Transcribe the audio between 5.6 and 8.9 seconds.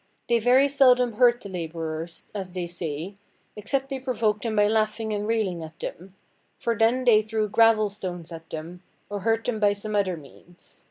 at them, for then they threw gravel stones at them,